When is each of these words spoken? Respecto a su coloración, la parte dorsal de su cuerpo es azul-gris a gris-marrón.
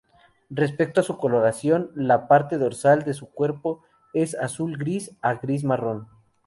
Respecto 0.49 0.99
a 0.99 1.03
su 1.03 1.15
coloración, 1.19 1.91
la 1.93 2.27
parte 2.27 2.57
dorsal 2.57 3.03
de 3.03 3.13
su 3.13 3.29
cuerpo 3.29 3.83
es 4.15 4.33
azul-gris 4.33 5.15
a 5.21 5.35
gris-marrón. 5.35 6.07